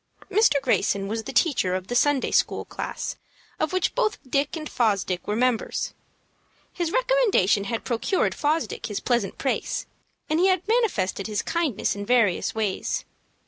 Mr. 0.31 0.59
Greyson 0.59 1.07
was 1.07 1.25
the 1.25 1.31
teacher 1.31 1.75
of 1.75 1.85
the 1.85 1.93
Sunday 1.93 2.31
school 2.31 2.65
class 2.65 3.17
of 3.59 3.71
which 3.71 3.93
both 3.93 4.17
Dick 4.27 4.57
and 4.57 4.67
Fosdick 4.67 5.27
were 5.27 5.35
members. 5.35 5.93
His 6.73 6.89
recommendation 6.91 7.65
had 7.65 7.85
procured 7.85 8.33
Fosdick 8.33 8.87
his 8.87 8.99
present 8.99 9.37
place, 9.37 9.85
and 10.27 10.39
he 10.39 10.47
had 10.47 10.67
manifested 10.67 11.27
his 11.27 11.43
kindness 11.43 11.95
in 11.95 12.03
various 12.03 12.55
ways. 12.55 13.05